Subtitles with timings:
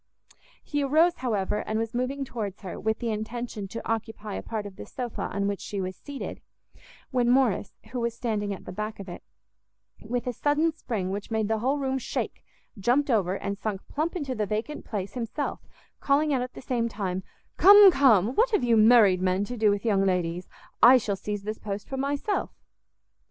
[0.63, 4.65] He arose, however, and was moving towards her, with the intention to occupy a part
[4.65, 6.41] of a sofa on which she was seated,
[7.11, 9.21] when Morrice, who was standing at the back of it,
[10.01, 12.43] with a sudden spring which made the whole room shake,
[12.79, 15.59] jumpt over, and sunk plump into the vacant place himself,
[15.99, 17.21] calling out at the same time,
[17.57, 20.49] "Come, come, what have you married men to do with young ladies?
[20.81, 22.49] I shall seize this post for myself."